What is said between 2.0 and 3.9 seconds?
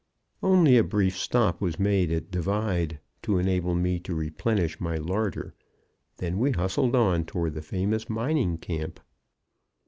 at Divide to enable